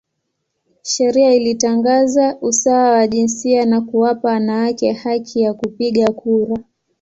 Sheria 0.81 1.33
ilitangaza 1.33 2.37
usawa 2.41 2.89
wa 2.91 3.07
jinsia 3.07 3.65
na 3.65 3.81
kuwapa 3.81 4.27
wanawake 4.29 4.93
haki 4.93 5.41
ya 5.41 5.53
kupiga 5.53 6.07
kura. 6.11 6.63